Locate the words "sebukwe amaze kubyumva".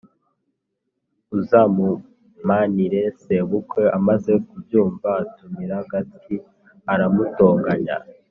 3.21-5.09